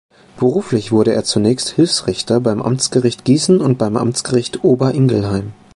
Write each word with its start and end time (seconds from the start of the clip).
Beruflich 0.39 0.91
wurde 0.91 1.13
er 1.13 1.23
zunächst 1.23 1.69
Hilfs-Richter 1.69 2.39
beim 2.39 2.59
Amtsgericht 2.59 3.23
Gießen 3.23 3.61
und 3.61 3.77
beim 3.77 3.97
Amtsgericht 3.97 4.63
Ober-Ingelheim. 4.63 5.53